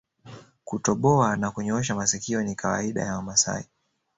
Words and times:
Kutoboa 0.63 1.37
na 1.37 1.51
kunyoosha 1.51 1.95
masikio 1.95 2.43
ni 2.43 2.55
kawaida 2.55 3.01
ya 3.01 3.15
Wamasai 3.15 3.65